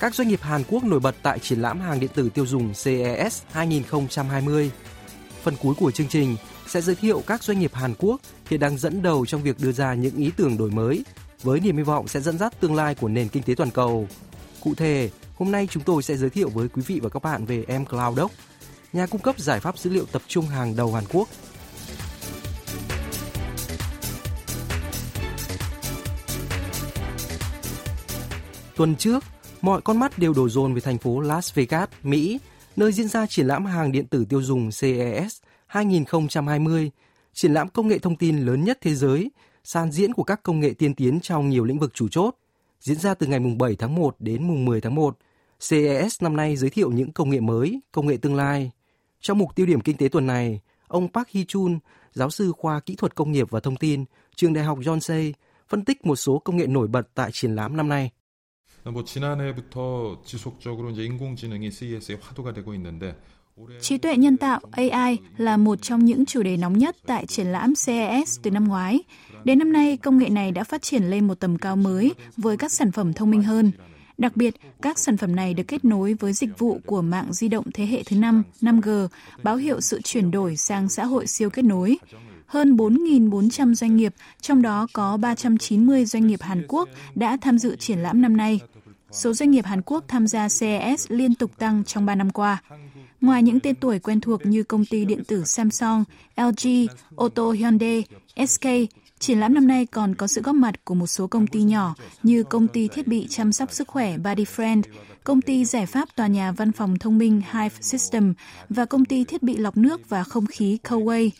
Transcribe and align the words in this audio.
các 0.00 0.14
doanh 0.14 0.28
nghiệp 0.28 0.40
Hàn 0.42 0.62
Quốc 0.68 0.84
nổi 0.84 1.00
bật 1.00 1.14
tại 1.22 1.38
triển 1.38 1.60
lãm 1.60 1.80
hàng 1.80 2.00
điện 2.00 2.10
tử 2.14 2.28
tiêu 2.34 2.46
dùng 2.46 2.72
CES 2.72 3.42
2020. 3.52 4.70
Phần 5.42 5.54
cuối 5.62 5.74
của 5.78 5.90
chương 5.90 6.08
trình 6.08 6.36
sẽ 6.66 6.80
giới 6.80 6.94
thiệu 6.94 7.22
các 7.26 7.42
doanh 7.42 7.60
nghiệp 7.60 7.74
Hàn 7.74 7.94
Quốc 7.98 8.20
hiện 8.50 8.60
đang 8.60 8.78
dẫn 8.78 9.02
đầu 9.02 9.26
trong 9.26 9.42
việc 9.42 9.56
đưa 9.60 9.72
ra 9.72 9.94
những 9.94 10.16
ý 10.16 10.30
tưởng 10.36 10.56
đổi 10.56 10.70
mới 10.70 11.04
với 11.42 11.60
niềm 11.60 11.76
hy 11.76 11.82
vọng 11.82 12.08
sẽ 12.08 12.20
dẫn 12.20 12.38
dắt 12.38 12.60
tương 12.60 12.74
lai 12.74 12.94
của 12.94 13.08
nền 13.08 13.28
kinh 13.28 13.42
tế 13.42 13.54
toàn 13.54 13.70
cầu. 13.70 14.08
Cụ 14.60 14.74
thể, 14.74 15.10
hôm 15.36 15.52
nay 15.52 15.68
chúng 15.70 15.82
tôi 15.82 16.02
sẽ 16.02 16.16
giới 16.16 16.30
thiệu 16.30 16.48
với 16.48 16.68
quý 16.68 16.82
vị 16.86 17.00
và 17.02 17.08
các 17.08 17.22
bạn 17.22 17.46
về 17.46 17.64
M 17.78 17.84
Cloud 17.84 18.16
Doc, 18.16 18.30
nhà 18.92 19.06
cung 19.06 19.20
cấp 19.20 19.38
giải 19.38 19.60
pháp 19.60 19.78
dữ 19.78 19.90
liệu 19.90 20.06
tập 20.12 20.22
trung 20.28 20.46
hàng 20.46 20.76
đầu 20.76 20.94
Hàn 20.94 21.04
Quốc 21.12 21.28
Tuần 28.76 28.96
trước, 28.96 29.24
mọi 29.66 29.80
con 29.80 29.98
mắt 29.98 30.18
đều 30.18 30.32
đổ 30.32 30.48
dồn 30.48 30.74
về 30.74 30.80
thành 30.80 30.98
phố 30.98 31.20
Las 31.20 31.54
Vegas, 31.54 31.88
Mỹ, 32.02 32.38
nơi 32.76 32.92
diễn 32.92 33.08
ra 33.08 33.26
triển 33.26 33.46
lãm 33.46 33.64
hàng 33.64 33.92
điện 33.92 34.06
tử 34.06 34.24
tiêu 34.28 34.42
dùng 34.42 34.70
CES 34.70 35.42
2020, 35.66 36.90
triển 37.32 37.54
lãm 37.54 37.68
công 37.68 37.88
nghệ 37.88 37.98
thông 37.98 38.16
tin 38.16 38.38
lớn 38.38 38.64
nhất 38.64 38.78
thế 38.80 38.94
giới, 38.94 39.30
sàn 39.64 39.92
diễn 39.92 40.12
của 40.12 40.22
các 40.22 40.42
công 40.42 40.60
nghệ 40.60 40.74
tiên 40.78 40.94
tiến 40.94 41.20
trong 41.20 41.48
nhiều 41.48 41.64
lĩnh 41.64 41.78
vực 41.78 41.94
chủ 41.94 42.08
chốt, 42.08 42.34
diễn 42.80 42.96
ra 42.96 43.14
từ 43.14 43.26
ngày 43.26 43.40
7 43.58 43.76
tháng 43.76 43.94
1 43.94 44.16
đến 44.18 44.48
mùng 44.48 44.64
10 44.64 44.80
tháng 44.80 44.94
1. 44.94 45.18
CES 45.68 46.22
năm 46.22 46.36
nay 46.36 46.56
giới 46.56 46.70
thiệu 46.70 46.90
những 46.90 47.12
công 47.12 47.30
nghệ 47.30 47.40
mới, 47.40 47.80
công 47.92 48.06
nghệ 48.06 48.16
tương 48.16 48.34
lai. 48.34 48.70
Trong 49.20 49.38
mục 49.38 49.54
tiêu 49.54 49.66
điểm 49.66 49.80
kinh 49.80 49.96
tế 49.96 50.08
tuần 50.08 50.26
này, 50.26 50.60
ông 50.88 51.08
Park 51.12 51.28
Hee-chun, 51.28 51.78
giáo 52.12 52.30
sư 52.30 52.52
khoa 52.58 52.80
kỹ 52.80 52.94
thuật 52.94 53.14
công 53.14 53.32
nghiệp 53.32 53.50
và 53.50 53.60
thông 53.60 53.76
tin, 53.76 54.04
trường 54.36 54.52
đại 54.52 54.64
học 54.64 54.78
Yonsei, 54.86 55.34
phân 55.68 55.84
tích 55.84 56.06
một 56.06 56.16
số 56.16 56.38
công 56.38 56.56
nghệ 56.56 56.66
nổi 56.66 56.88
bật 56.88 57.08
tại 57.14 57.30
triển 57.32 57.54
lãm 57.54 57.76
năm 57.76 57.88
nay. 57.88 58.10
뭐 58.89 59.03
지난해부터 59.03 60.21
지속적으로 60.25 60.89
이제 60.89 61.03
인공지능이 61.03 61.69
CES에 61.69 62.17
화두가 62.19 62.53
되고 62.53 62.73
있는데 62.73 63.15
Trí 63.81 63.97
tuệ 63.97 64.17
nhân 64.17 64.37
tạo 64.37 64.59
AI 64.71 65.17
là 65.37 65.57
một 65.57 65.81
trong 65.81 66.05
những 66.05 66.25
chủ 66.25 66.43
đề 66.43 66.57
nóng 66.57 66.77
nhất 66.77 66.95
tại 67.05 67.25
triển 67.25 67.47
lãm 67.47 67.73
CES 67.85 68.39
từ 68.41 68.51
năm 68.51 68.67
ngoái. 68.67 68.99
Đến 69.43 69.59
năm 69.59 69.73
nay, 69.73 69.97
công 69.97 70.17
nghệ 70.17 70.29
này 70.29 70.51
đã 70.51 70.63
phát 70.63 70.81
triển 70.81 71.03
lên 71.03 71.27
một 71.27 71.39
tầm 71.39 71.57
cao 71.57 71.75
mới 71.75 72.13
với 72.37 72.57
các 72.57 72.71
sản 72.71 72.91
phẩm 72.91 73.13
thông 73.13 73.31
minh 73.31 73.43
hơn. 73.43 73.71
Đặc 74.17 74.35
biệt, 74.35 74.55
các 74.81 74.99
sản 74.99 75.17
phẩm 75.17 75.35
này 75.35 75.53
được 75.53 75.63
kết 75.67 75.85
nối 75.85 76.13
với 76.13 76.33
dịch 76.33 76.59
vụ 76.59 76.79
của 76.85 77.01
mạng 77.01 77.33
di 77.33 77.47
động 77.47 77.65
thế 77.73 77.85
hệ 77.85 78.03
thứ 78.03 78.15
5, 78.15 78.43
5G, 78.61 79.07
báo 79.43 79.55
hiệu 79.55 79.81
sự 79.81 80.01
chuyển 80.01 80.31
đổi 80.31 80.57
sang 80.57 80.89
xã 80.89 81.05
hội 81.05 81.27
siêu 81.27 81.49
kết 81.49 81.65
nối 81.65 81.97
hơn 82.51 82.75
4.400 82.75 83.73
doanh 83.73 83.95
nghiệp, 83.95 84.13
trong 84.41 84.61
đó 84.61 84.87
có 84.93 85.17
390 85.17 86.05
doanh 86.05 86.27
nghiệp 86.27 86.41
Hàn 86.41 86.65
Quốc 86.67 86.89
đã 87.15 87.37
tham 87.41 87.59
dự 87.59 87.75
triển 87.75 87.99
lãm 87.99 88.21
năm 88.21 88.37
nay. 88.37 88.59
Số 89.16 89.32
doanh 89.32 89.50
nghiệp 89.50 89.64
Hàn 89.64 89.82
Quốc 89.82 90.04
tham 90.08 90.26
gia 90.26 90.48
CES 90.48 91.06
liên 91.08 91.34
tục 91.34 91.50
tăng 91.58 91.84
trong 91.84 92.06
3 92.06 92.14
năm 92.14 92.30
qua. 92.30 92.62
Ngoài 93.20 93.42
những 93.42 93.60
tên 93.60 93.74
tuổi 93.74 93.98
quen 93.98 94.20
thuộc 94.20 94.46
như 94.46 94.62
công 94.62 94.84
ty 94.84 95.04
điện 95.04 95.24
tử 95.24 95.44
Samsung, 95.44 96.04
LG, 96.36 96.86
ô 97.14 97.28
tô 97.28 97.52
Hyundai, 97.52 98.04
SK, 98.46 98.66
triển 99.18 99.40
lãm 99.40 99.54
năm 99.54 99.66
nay 99.66 99.86
còn 99.86 100.14
có 100.14 100.26
sự 100.26 100.42
góp 100.42 100.54
mặt 100.54 100.84
của 100.84 100.94
một 100.94 101.06
số 101.06 101.26
công 101.26 101.46
ty 101.46 101.62
nhỏ 101.62 101.94
như 102.22 102.42
công 102.42 102.68
ty 102.68 102.88
thiết 102.88 103.06
bị 103.06 103.26
chăm 103.30 103.52
sóc 103.52 103.72
sức 103.72 103.88
khỏe 103.88 104.16
Bodyfriend, 104.16 104.82
công 105.24 105.40
ty 105.40 105.64
giải 105.64 105.86
pháp 105.86 106.08
tòa 106.16 106.26
nhà 106.26 106.52
văn 106.52 106.72
phòng 106.72 106.98
thông 106.98 107.18
minh 107.18 107.42
Hive 107.52 107.76
System 107.80 108.34
và 108.68 108.84
công 108.84 109.04
ty 109.04 109.24
thiết 109.24 109.42
bị 109.42 109.56
lọc 109.56 109.76
nước 109.76 110.08
và 110.08 110.24
không 110.24 110.46
khí 110.46 110.78
Coway. 110.84 111.30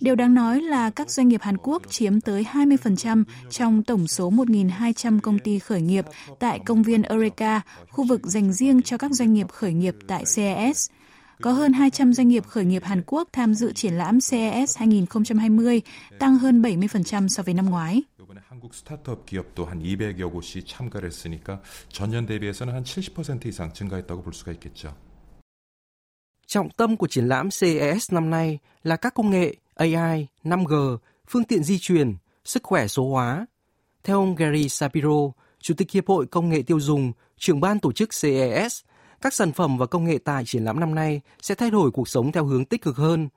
Điều 0.00 0.14
đáng 0.14 0.34
nói 0.34 0.60
là 0.60 0.90
các 0.90 1.10
doanh 1.10 1.28
nghiệp 1.28 1.42
Hàn 1.42 1.56
Quốc 1.62 1.82
chiếm 1.90 2.20
tới 2.20 2.46
20% 2.52 3.24
trong 3.50 3.82
tổng 3.82 4.08
số 4.08 4.30
1.200 4.30 5.20
công 5.20 5.38
ty 5.38 5.58
khởi 5.58 5.80
nghiệp 5.80 6.04
tại 6.38 6.60
công 6.66 6.82
viên 6.82 7.02
Eureka, 7.02 7.60
khu 7.90 8.04
vực 8.04 8.20
dành 8.26 8.52
riêng 8.52 8.82
cho 8.82 8.98
các 8.98 9.10
doanh 9.12 9.34
nghiệp 9.34 9.48
khởi 9.52 9.72
nghiệp 9.72 9.94
tại 10.06 10.24
CES 10.36 10.90
có 11.42 11.52
hơn 11.52 11.72
200 11.72 12.12
doanh 12.12 12.28
nghiệp 12.28 12.46
khởi 12.46 12.64
nghiệp 12.64 12.84
Hàn 12.84 13.02
Quốc 13.06 13.28
tham 13.32 13.54
dự 13.54 13.72
triển 13.72 13.94
lãm 13.94 14.18
CES 14.30 14.78
2020, 14.78 15.82
tăng 16.18 16.38
hơn 16.38 16.62
70% 16.62 17.28
so 17.28 17.42
với 17.42 17.54
năm 17.54 17.70
ngoái. 17.70 18.02
Trọng 26.46 26.70
tâm 26.70 26.96
của 26.96 27.06
triển 27.06 27.28
lãm 27.28 27.48
CES 27.60 28.12
năm 28.12 28.30
nay 28.30 28.58
là 28.82 28.96
các 28.96 29.14
công 29.14 29.30
nghệ 29.30 29.54
AI, 29.78 30.26
5G, 30.44 30.96
phương 31.28 31.44
tiện 31.44 31.62
di 31.62 31.78
truyền, 31.78 32.16
sức 32.44 32.62
khỏe 32.62 32.86
số 32.86 33.08
hóa. 33.10 33.46
Theo 34.04 34.16
ông 34.16 34.34
Gary 34.34 34.68
Sapiro, 34.68 35.30
Chủ 35.60 35.74
tịch 35.74 35.90
Hiệp 35.90 36.08
hội 36.08 36.26
Công 36.26 36.48
nghệ 36.48 36.62
tiêu 36.62 36.80
dùng, 36.80 37.12
trưởng 37.36 37.60
ban 37.60 37.78
tổ 37.78 37.92
chức 37.92 38.08
CES, 38.22 38.80
các 39.20 39.34
sản 39.34 39.52
phẩm 39.52 39.78
và 39.78 39.86
công 39.86 40.04
nghệ 40.04 40.18
tại 40.24 40.44
triển 40.46 40.64
lãm 40.64 40.80
năm 40.80 40.94
nay 40.94 41.20
sẽ 41.42 41.54
thay 41.54 41.70
đổi 41.70 41.90
cuộc 41.90 42.08
sống 42.08 42.32
theo 42.32 42.44
hướng 42.44 42.64
tích 42.64 42.82
cực 42.82 42.96
hơn. 42.96 43.28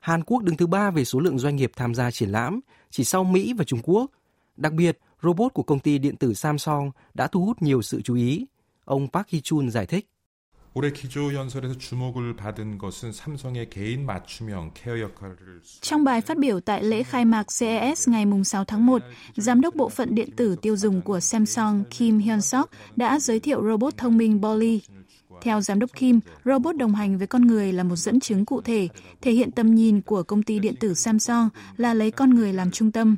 Hàn 0.00 0.24
Quốc 0.24 0.42
đứng 0.42 0.56
thứ 0.56 0.66
ba 0.66 0.90
về 0.90 1.04
số 1.04 1.20
lượng 1.20 1.38
doanh 1.38 1.56
nghiệp 1.56 1.72
tham 1.76 1.94
gia 1.94 2.10
triển 2.10 2.30
lãm, 2.30 2.60
chỉ 2.90 3.04
sau 3.04 3.24
Mỹ 3.24 3.52
và 3.58 3.64
Trung 3.64 3.80
Quốc. 3.82 4.10
Đặc 4.56 4.72
biệt, 4.72 4.98
robot 5.22 5.54
của 5.54 5.62
công 5.62 5.78
ty 5.78 5.98
điện 5.98 6.16
tử 6.16 6.34
Samsung 6.34 6.90
đã 7.14 7.26
thu 7.26 7.44
hút 7.44 7.62
nhiều 7.62 7.82
sự 7.82 8.02
chú 8.02 8.14
ý. 8.14 8.46
Ông 8.84 9.08
Park 9.12 9.26
Hee-chun 9.28 9.70
giải 9.70 9.86
thích. 9.86 10.06
올해 10.77 10.91
기조 10.91 11.35
연설에서 11.35 11.77
주목을 11.77 12.35
받은 12.35 12.79
것은 12.79 13.11
삼성의 13.11 13.69
개인 13.69 14.05
맞춤형 14.07 14.71
케어 14.73 14.99
역할을 14.99 15.61
Trong 15.81 16.03
bài 16.03 16.21
phát 16.21 16.37
biểu 16.37 16.59
tại 16.59 16.83
lễ 16.83 17.03
khai 17.03 17.25
mạc 17.25 17.45
CES 17.59 18.09
ngày 18.09 18.25
6 18.45 18.63
tháng 18.65 18.85
1, 18.85 19.01
Giám 19.35 19.61
đốc 19.61 19.75
bộ 19.75 19.89
phận 19.89 20.15
điện 20.15 20.29
tử 20.35 20.55
tiêu 20.61 20.77
dùng 20.77 21.01
của 21.01 21.19
Samsung 21.19 21.83
Kim 21.89 22.19
Hyun-sok 22.19 22.65
đã 22.95 23.19
giới 23.19 23.39
thiệu 23.39 23.63
robot 23.63 23.97
thông 23.97 24.17
minh 24.17 24.41
Bolly. 24.41 24.81
Theo 25.41 25.61
giám 25.61 25.79
đốc 25.79 25.93
Kim, 25.93 26.19
robot 26.45 26.75
đồng 26.75 26.95
hành 26.95 27.17
với 27.17 27.27
con 27.27 27.47
người 27.47 27.73
là 27.73 27.83
một 27.83 27.95
dẫn 27.95 28.19
chứng 28.19 28.45
cụ 28.45 28.61
thể, 28.61 28.87
thể 29.21 29.31
hiện 29.31 29.51
tầm 29.51 29.75
nhìn 29.75 30.01
của 30.01 30.23
công 30.23 30.43
ty 30.43 30.59
điện 30.59 30.75
tử 30.79 30.93
Samsung 30.93 31.49
là 31.77 31.93
lấy 31.93 32.11
con 32.11 32.29
người 32.29 32.53
làm 32.53 32.71
trung 32.71 32.91
tâm. 32.91 33.15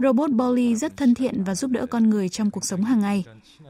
Robot 0.00 0.30
Bolly 0.30 0.76
rất 0.76 0.96
thân 0.96 1.14
thiện 1.14 1.44
và 1.44 1.54
giúp 1.54 1.70
đỡ 1.70 1.86
con 1.86 2.10
người 2.10 2.28
trong 2.28 2.50
cuộc 2.50 2.64
sống 2.64 2.84
hàng 2.84 3.00
ngày. 3.00 3.24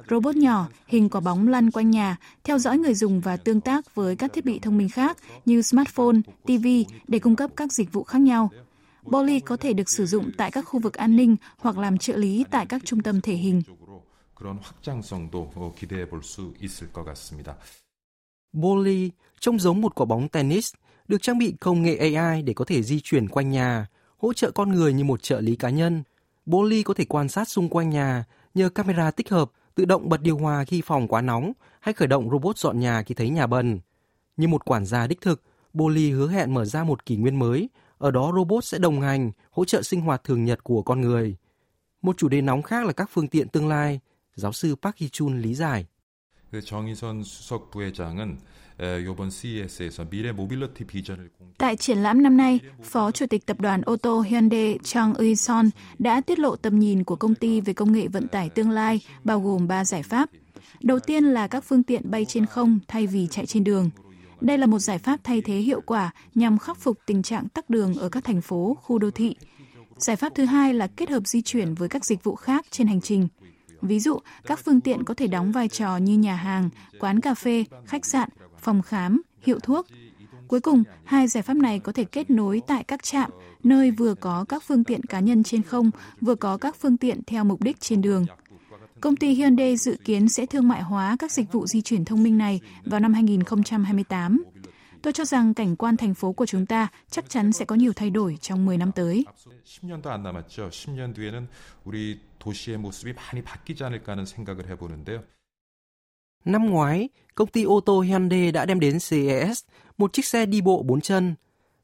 robot 0.10 0.36
nhỏ, 0.36 0.68
hình 0.88 1.10
quả 1.10 1.22
bóng 1.22 1.48
lăn 1.48 1.72
quanh 1.72 1.92
nhà, 1.92 2.18
theo 2.44 2.60
dõi 2.60 2.78
người 2.78 2.94
dùng 2.94 3.22
và 3.22 3.38
tương 3.38 3.62
tác 3.62 3.96
với 3.96 4.16
các 4.16 4.34
thiết 4.34 4.46
bị 4.46 4.60
thông 4.60 4.78
minh 4.78 4.90
khác 4.90 5.18
như 5.46 5.62
smartphone, 5.62 6.18
TV 6.44 6.68
để 7.08 7.20
cung 7.20 7.36
cấp 7.36 7.52
các 7.56 7.74
dịch 7.74 7.94
vụ 7.94 8.04
khác 8.04 8.22
nhau. 8.22 8.50
Bolly 9.04 9.40
có 9.40 9.58
thể 9.58 9.74
được 9.74 9.90
sử 9.90 10.06
dụng 10.06 10.32
tại 10.38 10.52
các 10.52 10.62
khu 10.62 10.80
vực 10.80 10.94
an 10.94 11.16
ninh 11.16 11.36
hoặc 11.58 11.78
làm 11.78 11.98
trợ 11.98 12.18
lý 12.18 12.46
tại 12.52 12.66
các 12.66 12.82
trung 12.86 13.02
tâm 13.02 13.22
thể 13.22 13.34
hình. 13.34 13.62
Bolly 18.54 19.12
trông 19.40 19.60
giống 19.60 19.82
một 19.82 19.96
quả 19.96 20.06
bóng 20.06 20.28
tennis, 20.30 20.74
được 21.08 21.22
trang 21.22 21.38
bị 21.38 21.54
công 21.60 21.84
nghệ 21.84 22.16
AI 22.16 22.42
để 22.42 22.54
có 22.54 22.66
thể 22.66 22.84
di 22.84 23.00
chuyển 23.04 23.28
quanh 23.28 23.50
nhà, 23.50 23.88
hỗ 24.18 24.34
trợ 24.34 24.52
con 24.52 24.72
người 24.72 24.94
như 24.94 25.04
một 25.04 25.24
trợ 25.24 25.42
lý 25.42 25.56
cá 25.56 25.70
nhân. 25.70 26.04
Bolly 26.46 26.84
có 26.84 26.94
thể 26.94 27.06
quan 27.06 27.30
sát 27.30 27.50
xung 27.50 27.70
quanh 27.70 27.90
nhà 27.90 28.24
nhờ 28.54 28.70
camera 28.70 29.12
tích 29.12 29.30
hợp 29.30 29.52
tự 29.75 29.85
động 29.85 30.09
bật 30.09 30.23
điều 30.23 30.39
hòa 30.39 30.65
khi 30.65 30.83
phòng 30.85 31.09
quá 31.09 31.21
nóng 31.21 31.53
hay 31.81 31.93
khởi 31.93 32.09
động 32.09 32.31
robot 32.31 32.59
dọn 32.59 32.81
nhà 32.81 33.03
khi 33.03 33.15
thấy 33.15 33.31
nhà 33.31 33.47
bẩn. 33.47 33.81
Như 34.37 34.49
một 34.49 34.65
quản 34.65 34.87
gia 34.87 35.07
đích 35.07 35.21
thực, 35.21 35.43
Bolly 35.73 36.11
hứa 36.11 36.29
hẹn 36.29 36.55
mở 36.55 36.65
ra 36.65 36.85
một 36.85 37.07
kỷ 37.07 37.17
nguyên 37.17 37.39
mới, 37.39 37.69
ở 37.99 38.11
đó 38.11 38.33
robot 38.37 38.65
sẽ 38.65 38.79
đồng 38.79 39.01
hành, 39.01 39.31
hỗ 39.51 39.65
trợ 39.65 39.83
sinh 39.83 40.01
hoạt 40.01 40.25
thường 40.25 40.45
nhật 40.45 40.65
của 40.65 40.83
con 40.83 41.01
người. 41.01 41.37
Một 42.03 42.17
chủ 42.19 42.29
đề 42.29 42.41
nóng 42.41 42.63
khác 42.63 42.87
là 42.87 42.93
các 42.93 43.11
phương 43.13 43.29
tiện 43.29 43.49
tương 43.49 43.69
lai, 43.69 44.01
giáo 44.35 44.53
sư 44.53 44.77
Park 44.83 44.97
Hee-chun 44.97 45.41
lý 45.41 45.55
giải. 45.55 45.87
정의선 46.65 47.23
수석 47.23 47.71
부회장은 47.71 48.39
Tại 51.58 51.76
triển 51.76 51.98
lãm 51.98 52.24
năm 52.24 52.38
nay, 52.38 52.60
Phó 52.84 53.12
Chủ 53.12 53.26
tịch 53.26 53.46
Tập 53.46 53.62
đoàn 53.62 53.82
ô 53.82 53.96
tô 53.96 54.22
Hyundai 54.22 54.80
Chang 54.84 55.14
Eui-son 55.14 55.70
đã 56.00 56.22
tiết 56.22 56.40
lộ 56.40 56.56
tầm 56.56 56.80
nhìn 56.80 57.04
của 57.04 57.16
công 57.16 57.36
ty 57.36 57.62
về 57.62 57.74
công 57.74 57.92
nghệ 57.92 58.08
vận 58.08 58.28
tải 58.28 58.50
tương 58.50 58.70
lai, 58.70 59.02
bao 59.24 59.42
gồm 59.42 59.68
3 59.68 59.86
giải 59.86 60.04
pháp. 60.04 60.30
Đầu 60.82 61.00
tiên 61.00 61.24
là 61.24 61.48
các 61.48 61.64
phương 61.64 61.84
tiện 61.84 62.12
bay 62.12 62.26
trên 62.26 62.46
không 62.46 62.80
thay 62.88 63.08
vì 63.08 63.28
chạy 63.28 63.46
trên 63.46 63.64
đường. 63.64 63.90
Đây 64.42 64.58
là 64.58 64.66
một 64.66 64.80
giải 64.80 64.98
pháp 64.98 65.20
thay 65.24 65.42
thế 65.42 65.58
hiệu 65.58 65.82
quả 65.82 66.12
nhằm 66.36 66.58
khắc 66.58 66.78
phục 66.78 66.98
tình 67.06 67.24
trạng 67.24 67.50
tắc 67.50 67.70
đường 67.70 67.96
ở 67.96 68.10
các 68.10 68.24
thành 68.24 68.42
phố, 68.42 68.78
khu 68.82 69.00
đô 69.00 69.12
thị. 69.12 69.36
Giải 69.98 70.16
pháp 70.16 70.36
thứ 70.36 70.46
hai 70.46 70.74
là 70.74 70.88
kết 70.88 71.10
hợp 71.10 71.28
di 71.28 71.42
chuyển 71.42 71.74
với 71.74 71.90
các 71.90 72.06
dịch 72.06 72.24
vụ 72.24 72.36
khác 72.36 72.66
trên 72.72 72.88
hành 72.88 73.02
trình. 73.02 73.28
Ví 73.82 74.00
dụ, 74.00 74.20
các 74.46 74.60
phương 74.66 74.82
tiện 74.82 75.04
có 75.04 75.14
thể 75.14 75.28
đóng 75.28 75.52
vai 75.52 75.68
trò 75.68 75.98
như 75.98 76.18
nhà 76.18 76.36
hàng, 76.36 76.70
quán 77.00 77.22
cà 77.22 77.34
phê, 77.34 77.64
khách 77.86 78.06
sạn 78.06 78.30
phòng 78.66 78.82
khám, 78.82 79.22
hiệu 79.42 79.60
thuốc. 79.60 79.88
Cuối 80.48 80.60
cùng, 80.60 80.84
hai 81.04 81.28
giải 81.28 81.44
pháp 81.44 81.58
này 81.58 81.80
có 81.80 81.92
thể 81.92 82.04
kết 82.04 82.30
nối 82.30 82.62
tại 82.68 82.84
các 82.84 83.04
trạm, 83.04 83.32
nơi 83.64 83.92
vừa 83.92 84.16
có 84.16 84.46
các 84.50 84.64
phương 84.64 84.84
tiện 84.84 85.04
cá 85.04 85.20
nhân 85.20 85.44
trên 85.44 85.64
không, 85.64 85.92
vừa 86.22 86.36
có 86.36 86.58
các 86.58 86.76
phương 86.80 86.98
tiện 86.98 87.24
theo 87.28 87.44
mục 87.44 87.62
đích 87.62 87.80
trên 87.80 88.02
đường. 88.02 88.26
Công 89.02 89.16
ty 89.16 89.34
Hyundai 89.34 89.78
dự 89.78 89.98
kiến 90.06 90.30
sẽ 90.30 90.46
thương 90.46 90.68
mại 90.68 90.82
hóa 90.82 91.16
các 91.20 91.32
dịch 91.32 91.52
vụ 91.52 91.68
di 91.68 91.82
chuyển 91.82 92.06
thông 92.06 92.24
minh 92.24 92.38
này 92.38 92.62
vào 92.86 93.00
năm 93.00 93.14
2028. 93.14 94.44
Tôi 95.02 95.14
cho 95.14 95.26
rằng 95.26 95.54
cảnh 95.54 95.76
quan 95.76 95.98
thành 95.98 96.14
phố 96.14 96.34
của 96.34 96.46
chúng 96.46 96.66
ta 96.66 96.88
chắc 97.10 97.30
chắn 97.30 97.52
sẽ 97.52 97.66
có 97.66 97.76
nhiều 97.76 97.94
thay 97.96 98.10
đổi 98.10 98.38
trong 98.42 98.66
10 98.66 98.78
năm 98.78 98.92
tới. 98.92 99.26
Năm 106.46 106.70
ngoái, 106.70 107.10
công 107.36 107.48
ty 107.48 107.64
ô 107.64 107.80
tô 107.80 108.02
Hyundai 108.02 108.52
đã 108.52 108.66
đem 108.66 108.80
đến 108.80 108.98
CES 109.10 109.64
một 109.98 110.14
chiếc 110.14 110.26
xe 110.26 110.46
đi 110.46 110.62
bộ 110.62 110.84
4 110.84 111.02
chân. 111.02 111.36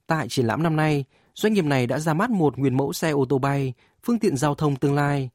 Tại 0.07 0.29
triển 0.29 0.45
lãm 0.45 0.63
năm 0.63 0.75
nay, 0.75 1.05
doanh 1.35 1.53
nghiệp 1.53 1.65
này 1.65 1.87
đã 1.87 1.99
ra 1.99 2.13
mắt 2.13 2.29
một 2.29 2.57
nguyên 2.57 2.77
mẫu 2.77 2.93
xe 2.93 3.09
ô 3.11 3.25
tô 3.29 3.37
bay, 3.37 3.73
phương 4.03 4.19
tiện 4.19 4.37
giao 4.37 4.55
thông 4.55 4.75
tương 4.75 4.95
lai. 4.95 5.29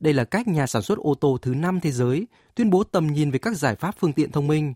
Đây 0.00 0.12
là 0.12 0.24
cách 0.24 0.48
nhà 0.48 0.66
sản 0.66 0.82
xuất 0.82 0.98
ô 0.98 1.14
tô 1.14 1.38
thứ 1.42 1.54
5 1.54 1.80
thế 1.80 1.90
giới 1.90 2.26
tuyên 2.54 2.70
bố 2.70 2.84
tầm 2.84 3.06
nhìn 3.06 3.30
về 3.30 3.38
các 3.38 3.56
giải 3.56 3.74
pháp 3.74 3.94
phương 3.98 4.12
tiện 4.12 4.32
thông 4.32 4.46
minh. 4.46 4.74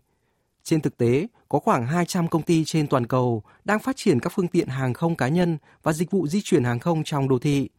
Trên 0.63 0.81
thực 0.81 0.97
tế, 0.97 1.27
có 1.49 1.59
khoảng 1.59 1.87
200 1.87 2.27
công 2.27 2.41
ty 2.41 2.65
trên 2.65 2.87
toàn 2.87 3.07
cầu 3.07 3.43
đang 3.65 3.79
phát 3.79 3.95
triển 3.95 4.19
các 4.19 4.33
phương 4.35 4.47
tiện 4.47 4.67
hàng 4.67 4.93
không 4.93 5.15
cá 5.15 5.27
nhân 5.27 5.57
và 5.83 5.93
dịch 5.93 6.11
vụ 6.11 6.27
di 6.27 6.41
chuyển 6.41 6.63
hàng 6.63 6.79
không 6.79 7.03
trong 7.03 7.29
đô 7.29 7.39
thị. 7.39 7.69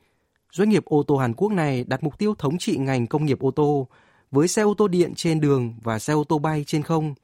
Doanh 0.52 0.68
nghiệp 0.68 0.84
ô 0.84 1.02
tô 1.02 1.16
Hàn 1.16 1.34
Quốc 1.34 1.52
này 1.52 1.84
đặt 1.84 2.02
mục 2.02 2.18
tiêu 2.18 2.34
thống 2.38 2.58
trị 2.58 2.76
ngành 2.76 3.06
công 3.06 3.24
nghiệp 3.24 3.40
ô 3.40 3.50
tô 3.50 3.88
với 4.34 4.48
xe 4.48 4.62
ô 4.62 4.74
tô 4.74 4.88
điện 4.88 5.14
trên 5.14 5.40
đường 5.40 5.74
và 5.82 5.98
xe 5.98 6.12
ô 6.12 6.24
tô 6.24 6.38
bay 6.38 6.64
trên 6.66 6.82
không. 6.82 7.14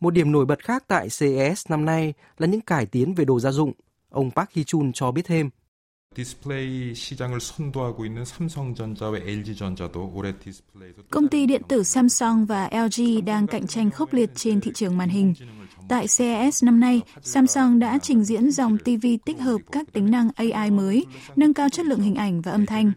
Một 0.00 0.10
điểm 0.10 0.32
nổi 0.32 0.46
bật 0.46 0.64
khác 0.64 0.84
tại 0.88 1.08
CES 1.18 1.66
năm 1.70 1.84
nay 1.84 2.14
là 2.38 2.46
những 2.46 2.60
cải 2.60 2.86
tiến 2.86 3.14
về 3.14 3.24
đồ 3.24 3.40
gia 3.40 3.50
dụng, 3.50 3.72
ông 4.10 4.30
Park 4.30 4.50
Hee-chun 4.54 4.92
cho 4.94 5.12
biết 5.12 5.22
thêm. 5.24 5.50
Công 11.10 11.28
ty 11.28 11.46
điện 11.46 11.62
tử 11.68 11.82
Samsung 11.82 12.46
và 12.46 12.70
LG 12.72 13.24
đang 13.24 13.46
cạnh 13.46 13.66
tranh 13.66 13.90
khốc 13.90 14.12
liệt 14.12 14.30
trên 14.34 14.60
thị 14.60 14.70
trường 14.74 14.98
màn 14.98 15.08
hình. 15.08 15.34
Tại 15.88 16.06
CES 16.18 16.64
năm 16.64 16.80
nay, 16.80 17.00
Samsung 17.22 17.78
đã 17.78 17.98
trình 18.02 18.24
diễn 18.24 18.50
dòng 18.50 18.78
TV 18.78 19.06
tích 19.24 19.40
hợp 19.40 19.58
các 19.72 19.92
tính 19.92 20.10
năng 20.10 20.30
AI 20.36 20.70
mới, 20.70 21.06
nâng 21.36 21.54
cao 21.54 21.68
chất 21.68 21.86
lượng 21.86 22.00
hình 22.00 22.14
ảnh 22.14 22.40
và 22.40 22.52
âm 22.52 22.66
thanh. 22.66 22.92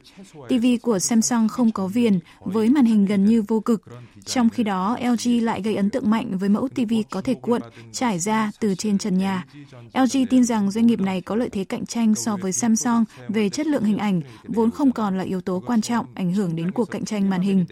TV 0.50 0.66
của 0.82 1.00
Samsung 1.00 1.48
không 1.48 1.72
có 1.72 1.88
viền, 1.88 2.20
với 2.40 2.70
màn 2.70 2.86
hình 2.86 3.06
gần 3.06 3.26
như 3.26 3.42
vô 3.42 3.60
cực. 3.60 3.84
Trong 4.26 4.50
khi 4.50 4.64
đó, 4.64 4.98
LG 5.02 5.44
lại 5.44 5.62
gây 5.62 5.76
ấn 5.76 5.90
tượng 5.90 6.10
mạnh 6.10 6.38
với 6.38 6.50
mẫu 6.50 6.68
TV 6.68 6.94
có 7.10 7.22
thể 7.22 7.34
cuộn, 7.34 7.62
trải 7.92 8.20
ra 8.20 8.52
từ 8.60 8.76
trên 8.76 8.98
trần 8.98 9.18
nhà. 9.18 9.46
LG 9.94 10.26
tin 10.30 10.44
rằng 10.44 10.72
doanh 10.72 10.88
nghiệp 10.88 11.00
này 11.00 11.22
có 11.22 11.36
lợi 11.36 11.50
thế 11.50 11.64
cạnh 11.64 11.86
tranh 11.86 12.16
so 12.16 12.38
với 12.38 12.52
Samsung 12.52 13.04
về 13.30 13.50
chất 13.50 13.68
lượng 13.68 13.84
hình 13.84 13.98
ảnh, 13.98 14.22
vốn 14.48 14.72
không 14.72 14.92
còn 14.92 15.18
là 15.18 15.24
yếu 15.24 15.42
tố 15.42 15.64
quan 15.68 15.82
trọng 15.82 16.06
ảnh 16.16 16.34
hưởng 16.34 16.56
đến 16.56 16.72
cuộc 16.72 16.92
cạnh 16.92 17.06
tranh 17.06 17.30
màn 17.30 17.42
hình. 17.42 17.66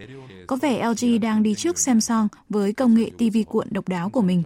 Có 0.47 0.55
vẻ 0.55 0.89
LG 0.89 1.19
đang 1.21 1.43
đi 1.43 1.55
trước 1.55 1.79
Samsung 1.79 2.27
với 2.49 2.73
công 2.73 2.95
nghệ 2.95 3.11
TV 3.17 3.37
cuộn 3.47 3.67
độc 3.71 3.87
đáo 3.87 4.09
của 4.09 4.21
mình. 4.21 4.43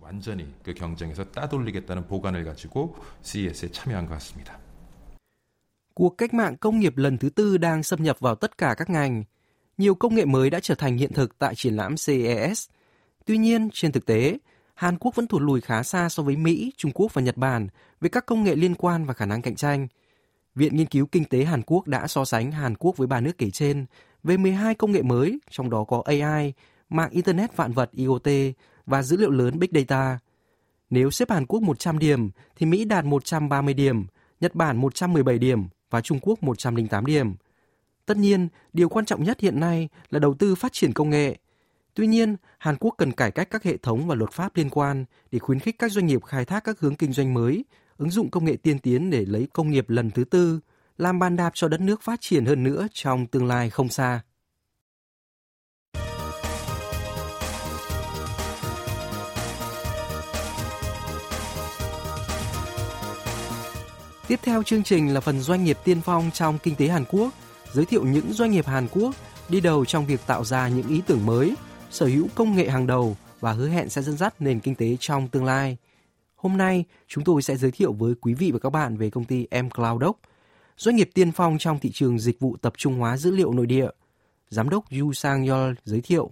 완전히 0.00 0.52
그 0.62 0.74
경쟁에서 0.74 1.24
따돌리겠다는 1.30 2.06
보관을 2.06 2.44
가지고 2.44 2.96
CES에 3.22 3.70
참여한 3.70 4.06
것 4.06 4.14
같습니다. 4.14 4.58
Cuộc 5.94 6.18
cách 6.18 6.34
mạng 6.34 6.56
công 6.56 6.80
nghiệp 6.80 6.96
lần 6.96 7.18
thứ 7.18 7.30
tư 7.30 7.58
đang 7.58 7.82
xâm 7.82 8.02
nhập 8.02 8.20
vào 8.20 8.34
tất 8.34 8.58
cả 8.58 8.74
các 8.78 8.90
ngành. 8.90 9.24
Nhiều 9.78 9.94
công 9.94 10.14
nghệ 10.14 10.24
mới 10.24 10.50
đã 10.50 10.60
trở 10.60 10.74
thành 10.74 10.96
hiện 10.96 11.12
thực 11.12 11.38
tại 11.38 11.54
triển 11.54 11.76
lãm 11.76 11.94
CES. 12.06 12.68
Tuy 13.26 13.38
nhiên, 13.38 13.68
trên 13.72 13.92
thực 13.92 14.06
tế, 14.06 14.38
Hàn 14.74 14.98
Quốc 14.98 15.14
vẫn 15.14 15.26
thụt 15.26 15.42
lùi 15.42 15.60
khá 15.60 15.82
xa 15.82 16.08
so 16.08 16.22
với 16.22 16.36
Mỹ, 16.36 16.72
Trung 16.76 16.92
Quốc 16.94 17.14
và 17.14 17.22
Nhật 17.22 17.36
Bản 17.36 17.68
về 18.00 18.08
các 18.08 18.26
công 18.26 18.44
nghệ 18.44 18.54
liên 18.54 18.74
quan 18.74 19.06
và 19.06 19.14
khả 19.14 19.26
năng 19.26 19.42
cạnh 19.42 19.56
tranh. 19.56 19.88
Viện 20.54 20.76
Nghiên 20.76 20.86
cứu 20.86 21.06
Kinh 21.06 21.24
tế 21.24 21.44
Hàn 21.44 21.62
Quốc 21.62 21.86
đã 21.86 22.06
so 22.06 22.24
sánh 22.24 22.52
Hàn 22.52 22.74
Quốc 22.76 22.96
với 22.96 23.06
ba 23.06 23.20
nước 23.20 23.38
kể 23.38 23.50
trên 23.50 23.86
về 24.22 24.36
12 24.36 24.74
công 24.74 24.92
nghệ 24.92 25.02
mới, 25.02 25.38
trong 25.50 25.70
đó 25.70 25.84
có 25.84 26.02
AI, 26.04 26.52
mạng 26.88 27.10
Internet 27.10 27.56
vạn 27.56 27.72
vật 27.72 27.90
IoT 27.92 28.28
và 28.85 29.03
dữ 29.03 29.17
liệu 29.17 29.31
lớn 29.31 29.59
Big 29.59 29.69
Data. 29.73 30.19
Nếu 30.89 31.11
xếp 31.11 31.31
Hàn 31.31 31.45
Quốc 31.45 31.61
100 31.61 31.99
điểm, 31.99 32.29
thì 32.55 32.65
Mỹ 32.65 32.85
đạt 32.85 33.05
130 33.05 33.73
điểm, 33.73 34.05
Nhật 34.39 34.55
Bản 34.55 34.77
117 34.77 35.39
điểm 35.39 35.63
và 35.89 36.01
Trung 36.01 36.19
Quốc 36.21 36.43
108 36.43 37.05
điểm. 37.05 37.35
Tất 38.05 38.17
nhiên, 38.17 38.47
điều 38.73 38.89
quan 38.89 39.05
trọng 39.05 39.23
nhất 39.23 39.39
hiện 39.39 39.59
nay 39.59 39.89
là 40.09 40.19
đầu 40.19 40.33
tư 40.33 40.55
phát 40.55 40.73
triển 40.73 40.93
công 40.93 41.09
nghệ. 41.09 41.37
Tuy 41.93 42.07
nhiên, 42.07 42.35
Hàn 42.57 42.75
Quốc 42.79 42.95
cần 42.97 43.11
cải 43.11 43.31
cách 43.31 43.47
các 43.51 43.63
hệ 43.63 43.77
thống 43.77 44.07
và 44.07 44.15
luật 44.15 44.31
pháp 44.31 44.55
liên 44.55 44.69
quan 44.69 45.05
để 45.31 45.39
khuyến 45.39 45.59
khích 45.59 45.79
các 45.79 45.91
doanh 45.91 46.05
nghiệp 46.05 46.23
khai 46.23 46.45
thác 46.45 46.63
các 46.63 46.79
hướng 46.79 46.95
kinh 46.95 47.13
doanh 47.13 47.33
mới, 47.33 47.65
ứng 47.97 48.09
dụng 48.09 48.29
công 48.29 48.45
nghệ 48.45 48.55
tiên 48.55 48.79
tiến 48.79 49.09
để 49.09 49.25
lấy 49.25 49.47
công 49.53 49.71
nghiệp 49.71 49.89
lần 49.89 50.11
thứ 50.11 50.23
tư, 50.23 50.59
làm 50.97 51.19
bàn 51.19 51.35
đạp 51.35 51.51
cho 51.53 51.67
đất 51.67 51.81
nước 51.81 52.01
phát 52.01 52.21
triển 52.21 52.45
hơn 52.45 52.63
nữa 52.63 52.87
trong 52.93 53.27
tương 53.27 53.45
lai 53.45 53.69
không 53.69 53.89
xa. 53.89 54.21
Tiếp 64.28 64.40
theo 64.42 64.62
chương 64.62 64.82
trình 64.82 65.14
là 65.14 65.20
phần 65.20 65.40
doanh 65.40 65.64
nghiệp 65.64 65.78
tiên 65.84 66.00
phong 66.00 66.30
trong 66.34 66.58
kinh 66.58 66.74
tế 66.74 66.88
Hàn 66.88 67.04
Quốc, 67.10 67.32
giới 67.72 67.84
thiệu 67.84 68.04
những 68.04 68.32
doanh 68.32 68.50
nghiệp 68.50 68.66
Hàn 68.66 68.88
Quốc 68.92 69.14
đi 69.48 69.60
đầu 69.60 69.84
trong 69.84 70.06
việc 70.06 70.20
tạo 70.26 70.44
ra 70.44 70.68
những 70.68 70.88
ý 70.88 71.02
tưởng 71.06 71.26
mới, 71.26 71.54
sở 71.90 72.06
hữu 72.06 72.28
công 72.34 72.56
nghệ 72.56 72.68
hàng 72.68 72.86
đầu 72.86 73.16
và 73.40 73.52
hứa 73.52 73.68
hẹn 73.68 73.88
sẽ 73.88 74.02
dẫn 74.02 74.16
dắt 74.16 74.34
nền 74.42 74.60
kinh 74.60 74.74
tế 74.74 74.96
trong 75.00 75.28
tương 75.28 75.44
lai. 75.44 75.76
Hôm 76.36 76.56
nay, 76.56 76.84
chúng 77.08 77.24
tôi 77.24 77.42
sẽ 77.42 77.56
giới 77.56 77.70
thiệu 77.70 77.92
với 77.92 78.14
quý 78.20 78.34
vị 78.34 78.50
và 78.52 78.58
các 78.58 78.70
bạn 78.70 78.96
về 78.96 79.10
công 79.10 79.24
ty 79.24 79.46
M 79.62 79.68
Cloudoc, 79.68 80.20
doanh 80.76 80.96
nghiệp 80.96 81.10
tiên 81.14 81.32
phong 81.32 81.58
trong 81.58 81.78
thị 81.78 81.90
trường 81.92 82.18
dịch 82.18 82.40
vụ 82.40 82.56
tập 82.56 82.72
trung 82.76 82.98
hóa 82.98 83.16
dữ 83.16 83.30
liệu 83.30 83.52
nội 83.52 83.66
địa. 83.66 83.88
Giám 84.50 84.68
đốc 84.68 84.84
Yu 84.90 85.12
Sang 85.12 85.44
Yeol 85.44 85.72
giới 85.84 86.00
thiệu. 86.00 86.30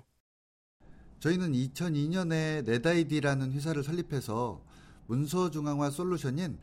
저희는 1.20 1.52
2002년에 1.52 2.62
네다이디라는 2.64 3.52
회사를 3.52 3.82
설립해서 3.82 4.60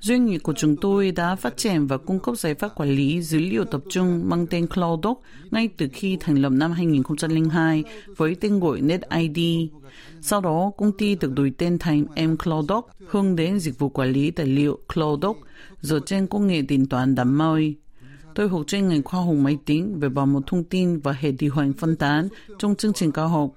Doanh 0.01 0.27
nghiệp 0.27 0.39
của 0.39 0.53
chúng 0.57 0.77
tôi 0.77 1.13
đã 1.13 1.37
phát 1.37 1.57
triển 1.57 1.87
và 1.87 1.97
cung 1.97 2.21
cấp 2.21 2.39
giải 2.39 2.55
pháp 2.55 2.69
quản 2.75 2.91
lý 2.91 3.23
dữ 3.23 3.39
liệu 3.39 3.65
tập 3.65 3.81
trung 3.89 4.23
mang 4.29 4.47
tên 4.47 4.67
CloudDoc 4.67 5.23
ngay 5.51 5.69
từ 5.77 5.89
khi 5.93 6.17
thành 6.21 6.37
lập 6.37 6.51
năm 6.51 6.73
2002 6.73 7.85
với 8.17 8.35
tên 8.35 8.61
gọi 8.61 8.81
NetID. 8.81 9.69
Sau 10.21 10.41
đó, 10.41 10.71
công 10.77 10.93
ty 10.93 11.15
được 11.15 11.33
đổi 11.35 11.53
tên 11.59 11.79
thành 11.79 12.07
mCloudDoc 12.29 12.91
hướng 13.07 13.37
đến 13.37 13.61
dịch 13.61 13.79
vụ 13.79 13.89
quản 13.89 14.13
lý 14.13 14.31
tài 14.31 14.47
liệu 14.47 14.79
CloudDoc 14.95 15.37
dựa 15.81 16.01
trên 16.07 16.27
công 16.27 16.47
nghệ 16.47 16.63
điện 16.63 16.87
toán 16.87 17.15
đám 17.15 17.39
mây. 17.39 17.77
Tôi 18.35 18.49
học 18.49 18.63
chuyên 18.67 18.89
ngành 18.89 19.03
khoa 19.03 19.21
học 19.21 19.35
máy 19.35 19.59
tính 19.67 19.99
về 20.01 20.09
bảo 20.09 20.27
mật 20.27 20.41
thông 20.47 20.65
tin 20.65 21.01
và 21.01 21.13
hệ 21.13 21.33
điều 21.33 21.55
hành 21.55 21.73
phân 21.73 21.97
tán 21.97 22.29
trong 22.59 22.75
chương 22.75 22.93
trình 22.93 23.13
cao 23.13 23.29
học. 23.29 23.51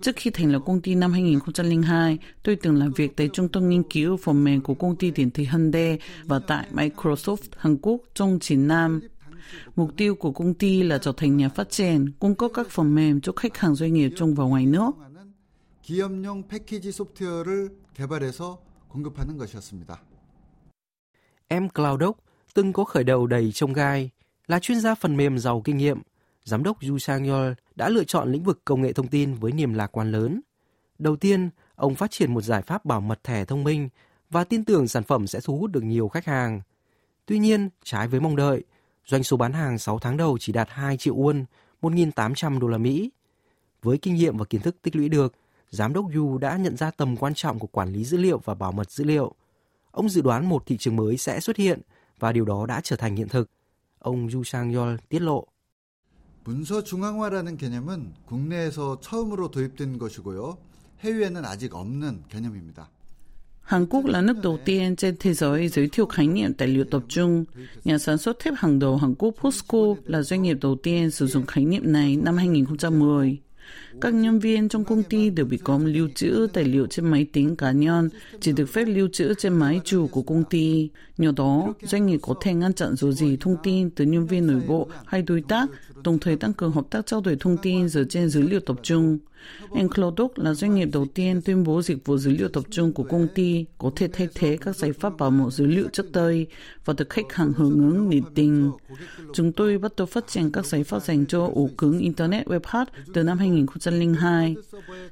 Trước 0.00 0.16
khi 0.16 0.30
thành 0.30 0.52
lập 0.52 0.62
công 0.66 0.80
ty 0.80 0.94
năm 0.94 1.12
2002, 1.12 2.18
tôi 2.42 2.56
từng 2.56 2.76
làm 2.76 2.92
việc 2.92 3.16
tại 3.16 3.28
trung 3.32 3.48
tâm 3.48 3.68
nghiên 3.68 3.82
cứu 3.82 4.16
phần 4.16 4.44
mềm 4.44 4.60
của 4.60 4.74
công 4.74 4.96
ty 4.96 5.10
điện 5.10 5.30
tử 5.30 5.44
Hyundai 5.52 5.98
và 6.24 6.38
tại 6.38 6.66
Microsoft 6.72 7.48
Hàn 7.56 7.76
Quốc 7.82 8.00
trong 8.14 8.38
9 8.40 8.68
năm. 8.68 9.00
Mục 9.76 9.90
tiêu 9.96 10.14
của 10.14 10.32
công 10.32 10.54
ty 10.54 10.82
là 10.82 10.98
trở 10.98 11.12
thành 11.16 11.36
nhà 11.36 11.48
phát 11.48 11.70
triển, 11.70 12.12
cung 12.18 12.34
cấp 12.34 12.50
các 12.54 12.70
phần 12.70 12.94
mềm 12.94 13.20
cho 13.20 13.32
khách 13.36 13.58
hàng 13.58 13.74
doanh 13.74 13.92
nghiệp 13.94 14.12
trong 14.16 14.34
và 14.34 14.44
ngoài 14.44 14.66
nước. 14.66 14.90
기업용 15.86 16.42
패키지 16.48 16.90
소프트웨어를 16.90 17.70
개발해서 17.94 18.58
공급하는 18.88 19.38
것이었습니다. 19.38 20.02
Em 21.48 21.68
Cloudoc 21.68 22.16
từng 22.54 22.72
có 22.72 22.84
khởi 22.84 23.04
đầu 23.04 23.26
đầy 23.26 23.52
trông 23.52 23.72
gai, 23.72 24.10
là 24.46 24.58
chuyên 24.58 24.80
gia 24.80 24.94
phần 24.94 25.16
mềm 25.16 25.38
giàu 25.38 25.62
kinh 25.64 25.76
nghiệm. 25.76 26.02
Giám 26.44 26.62
đốc 26.62 26.76
Yu 26.80 26.98
Sang 26.98 27.24
Yeol 27.24 27.52
đã 27.75 27.89
lựa 27.89 28.03
chọn 28.03 28.31
lĩnh 28.31 28.43
vực 28.43 28.61
công 28.65 28.81
nghệ 28.81 28.93
thông 28.93 29.07
tin 29.07 29.33
với 29.33 29.51
niềm 29.51 29.73
lạc 29.73 29.87
quan 29.87 30.11
lớn. 30.11 30.41
Đầu 30.99 31.15
tiên, 31.15 31.49
ông 31.75 31.95
phát 31.95 32.11
triển 32.11 32.33
một 32.33 32.41
giải 32.41 32.61
pháp 32.61 32.85
bảo 32.85 33.01
mật 33.01 33.23
thẻ 33.23 33.45
thông 33.45 33.63
minh 33.63 33.89
và 34.29 34.43
tin 34.43 34.65
tưởng 34.65 34.87
sản 34.87 35.03
phẩm 35.03 35.27
sẽ 35.27 35.39
thu 35.43 35.57
hút 35.57 35.71
được 35.71 35.83
nhiều 35.83 36.07
khách 36.07 36.25
hàng. 36.25 36.61
Tuy 37.25 37.39
nhiên, 37.39 37.69
trái 37.83 38.07
với 38.07 38.19
mong 38.19 38.35
đợi, 38.35 38.63
doanh 39.05 39.23
số 39.23 39.37
bán 39.37 39.53
hàng 39.53 39.77
6 39.77 39.99
tháng 39.99 40.17
đầu 40.17 40.37
chỉ 40.37 40.53
đạt 40.53 40.67
2 40.69 40.97
triệu 40.97 41.15
won, 41.15 41.45
1.800 41.81 42.59
đô 42.59 42.67
la 42.67 42.77
Mỹ. 42.77 43.11
Với 43.81 43.97
kinh 43.97 44.15
nghiệm 44.15 44.37
và 44.37 44.45
kiến 44.45 44.61
thức 44.61 44.75
tích 44.81 44.95
lũy 44.95 45.09
được, 45.09 45.33
giám 45.69 45.93
đốc 45.93 46.05
Yu 46.15 46.37
đã 46.37 46.57
nhận 46.57 46.77
ra 46.77 46.91
tầm 46.91 47.17
quan 47.17 47.33
trọng 47.33 47.59
của 47.59 47.67
quản 47.67 47.93
lý 47.93 48.03
dữ 48.03 48.17
liệu 48.17 48.37
và 48.37 48.53
bảo 48.53 48.71
mật 48.71 48.91
dữ 48.91 49.03
liệu. 49.03 49.35
Ông 49.91 50.09
dự 50.09 50.21
đoán 50.21 50.49
một 50.49 50.65
thị 50.65 50.77
trường 50.77 50.95
mới 50.95 51.17
sẽ 51.17 51.39
xuất 51.39 51.57
hiện 51.57 51.81
và 52.19 52.31
điều 52.31 52.45
đó 52.45 52.65
đã 52.65 52.81
trở 52.83 52.95
thành 52.95 53.15
hiện 53.15 53.27
thực. 53.27 53.49
Ông 53.99 54.29
Yu 54.33 54.43
Sang-yol 54.43 54.97
tiết 55.09 55.21
lộ. 55.21 55.47
문서 56.44 56.84
중앙화라는 56.84 57.56
개념은 57.56 58.12
국내에서 58.24 59.00
처음으로 59.00 59.50
도입된 59.50 59.98
것이고요. 59.98 60.58
해외에는 61.00 61.44
아직 61.44 61.74
없는 61.74 62.22
개념입니다. 62.28 62.90
Hàn 63.66 63.86
Quốc 63.86 64.06
là 64.06 64.20
nước 64.20 64.36
đầu 64.42 64.58
tiên 64.64 64.96
trên 64.96 65.16
thế 65.20 65.34
giới 65.34 65.68
giới 65.68 65.88
thiệu 65.88 66.06
khái 66.06 66.26
niệm 66.26 66.54
tài 66.54 66.68
liệu 66.68 66.84
tập 66.84 67.02
trung. 67.08 67.44
Nhà 67.84 67.98
sản 67.98 68.18
xuất 68.18 68.38
thép 68.38 68.54
hàng 68.56 68.78
đầu 68.78 68.96
Hàn 68.96 69.14
Quốc 69.14 69.34
POSCO 69.40 69.78
là 70.04 70.22
doanh 70.22 70.42
nghiệp 70.42 70.58
đầu 70.60 70.76
tiên 70.82 71.10
sử 71.10 71.26
dụng 71.26 71.46
khái 71.46 71.64
niệm 71.64 71.92
này 71.92 72.16
năm 72.16 72.36
2010. 72.36 73.38
Các 74.00 74.14
nhân 74.14 74.38
viên 74.38 74.68
trong 74.68 74.84
công 74.84 75.02
ty 75.02 75.30
đều 75.30 75.46
bị 75.46 75.58
cấm 75.64 75.84
lưu 75.84 76.08
trữ 76.14 76.46
tài 76.52 76.64
liệu 76.64 76.86
trên 76.86 77.10
máy 77.10 77.26
tính 77.32 77.56
cá 77.56 77.72
nhân, 77.72 78.08
chỉ 78.40 78.52
được 78.52 78.66
phép 78.66 78.84
lưu 78.84 79.08
trữ 79.12 79.34
trên 79.34 79.52
máy 79.52 79.80
chủ 79.84 80.06
của 80.06 80.22
công 80.22 80.44
ty. 80.44 80.90
Nhờ 81.18 81.32
đó, 81.36 81.74
doanh 81.82 82.06
nghiệp 82.06 82.18
có 82.22 82.34
thể 82.40 82.54
ngăn 82.54 82.72
chặn 82.72 82.94
dù 82.94 83.12
gì 83.12 83.36
thông 83.40 83.56
tin 83.62 83.90
từ 83.90 84.04
nhân 84.04 84.26
viên 84.26 84.46
nội 84.46 84.62
bộ 84.68 84.88
hay 85.06 85.22
đối 85.22 85.40
tác, 85.40 85.68
đồng 86.03 86.19
thời 86.19 86.35
tăng 86.35 86.53
cường 86.53 86.71
hợp 86.71 86.85
tác 86.89 87.05
trao 87.05 87.21
đổi 87.21 87.37
thông 87.39 87.57
tin 87.57 87.89
dựa 87.89 88.03
trên 88.03 88.29
dữ 88.29 88.41
liệu 88.41 88.59
tập 88.59 88.75
trung. 88.83 89.19
Enclodoc 89.73 90.39
là 90.39 90.53
doanh 90.53 90.75
nghiệp 90.75 90.89
đầu 90.93 91.05
tiên 91.13 91.41
tuyên 91.41 91.63
bố 91.63 91.81
dịch 91.81 92.05
vụ 92.05 92.17
dữ 92.17 92.31
liệu 92.31 92.47
tập 92.47 92.63
trung 92.69 92.93
của 92.93 93.03
công 93.03 93.27
ty 93.35 93.65
có 93.77 93.91
thể 93.95 94.07
thay 94.07 94.27
thế 94.35 94.57
các 94.61 94.75
giải 94.75 94.93
pháp 94.93 95.17
bảo 95.17 95.31
mật 95.31 95.49
dữ 95.51 95.65
liệu 95.65 95.87
trước 95.93 96.11
đây 96.11 96.47
và 96.85 96.93
được 96.97 97.09
khách 97.09 97.33
hàng 97.33 97.53
hưởng 97.53 97.71
ứng 97.71 98.09
nhiệt 98.09 98.23
tình. 98.35 98.71
Chúng 99.33 99.51
tôi 99.51 99.77
bắt 99.77 99.91
đầu 99.97 100.07
phát 100.07 100.27
triển 100.27 100.51
các 100.51 100.65
giải 100.65 100.83
pháp 100.83 100.99
dành 100.99 101.25
cho 101.25 101.49
ổ 101.55 101.69
cứng 101.77 101.99
Internet 101.99 102.47
Web 102.47 102.59
Hard 102.63 102.91
từ 103.13 103.23
năm 103.23 103.37
2002. 103.37 104.55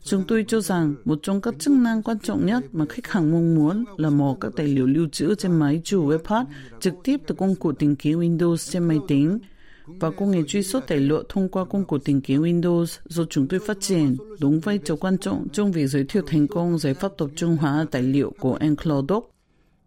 Chúng 0.03 0.23
tôi 0.27 0.45
cho 0.47 0.61
rằng 0.61 0.95
một 1.05 1.19
trong 1.23 1.41
các 1.41 1.53
chức 1.59 1.73
năng 1.73 2.03
quan 2.03 2.19
trọng 2.19 2.45
nhất 2.45 2.63
mà 2.71 2.85
khách 2.89 3.07
hàng 3.07 3.31
mong 3.31 3.55
muốn 3.55 3.85
là 3.97 4.09
mở 4.09 4.35
các 4.41 4.51
tài 4.55 4.67
liệu 4.67 4.87
lưu 4.87 5.07
trữ 5.11 5.35
trên 5.35 5.59
máy 5.59 5.81
chủ 5.83 6.09
Web 6.09 6.19
Hard 6.25 6.49
trực 6.79 6.93
tiếp 7.03 7.17
từ 7.27 7.35
công 7.35 7.55
cụ 7.55 7.71
tìm 7.71 7.95
kiếm 7.95 8.19
Windows 8.19 8.71
trên 8.71 8.83
máy 8.83 8.97
tính 9.07 9.39
và 9.88 10.10
công 10.10 10.30
nghệ 10.30 10.42
truy 10.46 10.62
xuất 10.62 10.86
tài 10.86 10.98
liệu 10.98 11.22
thông 11.28 11.48
qua 11.48 11.64
công 11.64 11.84
cụ 11.84 11.98
tìm 11.98 12.20
kiếm 12.20 12.42
Windows 12.42 12.98
do 13.04 13.24
chúng 13.30 13.48
tôi 13.48 13.60
phát 13.66 13.76
triển, 13.80 14.16
đúng 14.40 14.60
vai 14.60 14.78
trò 14.84 14.96
quan 14.96 15.18
trọng 15.18 15.48
trong 15.52 15.72
việc 15.72 15.86
giới 15.86 16.04
thiệu 16.04 16.22
thành 16.26 16.48
công 16.48 16.78
giải 16.78 16.94
pháp 16.94 17.12
tập 17.18 17.28
trung 17.36 17.56
hóa 17.56 17.86
tài 17.90 18.02
liệu 18.02 18.32
của 18.40 18.56
Enclodoc. 18.60 19.34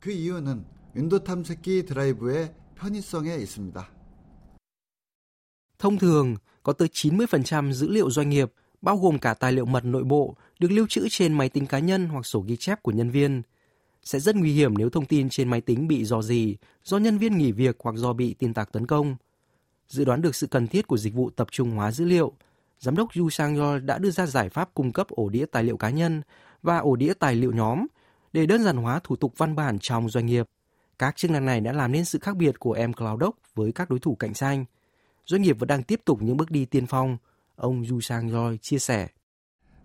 그 0.02 0.12
이유는 0.12 0.64
윈도 0.96 1.24
탐색기 1.24 1.86
드라이브의 1.86 2.54
편의성에 2.76 3.36
있습니다. 3.38 3.90
Thông 5.80 5.98
thường, 5.98 6.36
có 6.64 6.74
tới 6.74 6.88
90% 6.88 7.72
dữ 7.72 7.90
liệu 7.90 8.12
doanh 8.12 8.30
nghiệp, 8.30 8.54
bao 8.82 8.98
gồm 8.98 9.20
cả 9.20 9.34
tài 9.34 9.52
liệu 9.52 9.66
mật 9.66 9.86
nội 9.86 10.04
bộ, 10.04 10.36
được 10.60 10.72
lưu 10.72 10.88
trữ 10.90 11.08
trên 11.10 11.34
máy 11.34 11.50
tính 11.50 11.66
cá 11.66 11.80
nhân 11.80 12.08
hoặc 12.08 12.26
sổ 12.26 12.40
ghi 12.40 12.56
chép 12.56 12.84
của 12.84 12.92
nhân 12.92 13.10
viên. 13.10 13.42
Sẽ 14.04 14.20
rất 14.20 14.36
nguy 14.36 14.54
hiểm 14.54 14.78
nếu 14.78 14.90
thông 14.90 15.06
tin 15.06 15.30
trên 15.30 15.50
máy 15.50 15.62
tính 15.62 15.88
bị 15.88 16.06
dò 16.06 16.22
dỉ 16.22 16.56
do 16.84 16.98
nhân 16.98 17.18
viên 17.18 17.38
nghỉ 17.38 17.52
việc 17.52 17.76
hoặc 17.80 17.96
do 17.96 18.14
bị 18.14 18.34
tin 18.34 18.54
tặc 18.54 18.72
tấn 18.72 18.88
công. 18.88 19.16
Dự 19.92 20.06
đoán 20.06 20.22
được 20.22 20.36
sự 20.36 20.48
cần 20.48 20.68
thiết 20.68 20.88
của 20.88 20.98
dịch 20.98 21.14
vụ 21.14 21.30
tập 21.30 21.48
trung 21.52 21.72
hóa 21.72 21.92
dữ 21.92 22.06
liệu, 22.06 22.34
Giám 22.80 22.96
đốc 22.96 23.10
Yu 23.16 23.30
Sang 23.30 23.56
Yeol 23.56 23.80
đã 23.80 23.98
đưa 23.98 24.12
ra 24.12 24.26
giải 24.26 24.50
pháp 24.50 24.74
cung 24.74 24.94
cấp 24.94 25.08
ổ 25.10 25.30
đĩa 25.30 25.46
tài 25.46 25.64
liệu 25.64 25.78
cá 25.78 25.90
nhân 25.90 26.22
và 26.62 26.78
ổ 26.78 26.96
đĩa 26.96 27.14
tài 27.14 27.36
liệu 27.36 27.52
nhóm 27.52 27.88
để 28.34 28.46
đơn 28.46 28.64
giản 28.64 28.78
hóa 28.78 29.00
thủ 29.04 29.16
tục 29.16 29.34
văn 29.38 29.56
bản 29.56 29.80
trong 29.80 30.10
doanh 30.10 30.26
nghiệp. 30.26 30.46
Các 31.00 31.16
chức 31.16 31.32
năng 31.32 31.46
này 31.46 31.62
đã 31.62 31.74
làm 31.74 31.92
nên 31.92 32.06
sự 32.06 32.20
khác 32.20 32.38
biệt 32.38 32.60
của 32.60 32.78
mCloudOc 32.88 33.36
với 33.56 33.72
các 33.72 33.90
đối 33.90 34.00
thủ 34.00 34.16
cạnh 34.16 34.34
tranh. 34.34 34.66
Doanh 35.26 35.42
nghiệp 35.42 35.60
vẫn 35.60 35.68
đang 35.68 35.84
tiếp 35.84 36.02
tục 36.06 36.22
những 36.22 36.38
bước 36.38 36.52
đi 36.52 36.66
tiên 36.66 36.86
phong, 36.86 37.18
ông 37.56 37.84
Yu 37.90 38.02
Sang 38.02 38.30
Yeol 38.30 38.56
chia 38.62 38.80
sẻ. 38.80 39.08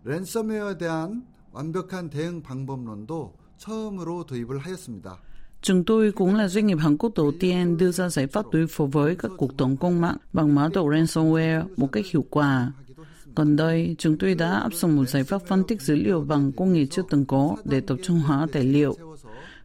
랜섬웨어에 0.05 0.79
대한 0.79 1.23
완벽한 1.53 2.11
대응 2.11 2.43
방법론도 2.43 3.35
처음으로 3.57 4.27
도입을 4.27 4.59
하였습니다. 4.59 5.21
Chúng 5.62 5.84
tôi 5.84 6.12
cũng 6.12 6.36
là 6.36 6.48
doanh 6.48 6.68
nghiệp 6.68 6.78
Hàn 6.80 6.98
Quốc 6.98 7.12
đầu 7.16 7.32
tiên 7.40 7.78
đưa 7.78 7.92
ra 7.92 8.10
giải 8.10 8.28
pháp 8.28 8.46
đối 8.52 8.68
phó 8.68 8.86
với 8.86 9.16
các 9.16 9.32
cuộc 9.38 9.58
tấn 9.58 9.76
công 9.76 10.02
mạng 10.02 10.18
bằng 10.34 10.56
mã 10.56 10.70
độc 10.74 10.86
ransomware 10.86 11.64
một 11.78 11.92
cách 11.92 12.06
hiệu 12.12 12.26
quả. 12.30 12.72
Gần 13.36 13.56
đây, 13.56 13.96
chúng 13.98 14.18
tôi 14.18 14.36
đã 14.36 14.52
áp 14.52 14.74
dụng 14.74 14.96
một 14.96 15.10
giải 15.10 15.24
pháp 15.24 15.42
phân 15.48 15.64
tích 15.64 15.82
dữ 15.82 15.96
liệu 15.96 16.22
bằng 16.22 16.52
công 16.52 16.74
nghệ 16.74 16.86
chưa 16.86 17.02
từng 17.10 17.26
có 17.26 17.56
để 17.66 17.80
tập 17.80 17.98
trung 18.04 18.20
hóa 18.20 18.48
tài 18.52 18.64
liệu. 18.64 18.96